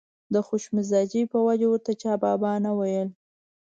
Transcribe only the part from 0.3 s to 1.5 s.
د خوش مزاجۍ په